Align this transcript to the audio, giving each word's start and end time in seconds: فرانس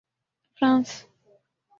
فرانس 0.59 1.05